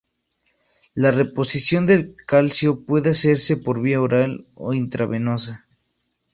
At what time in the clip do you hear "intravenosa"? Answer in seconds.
4.73-5.67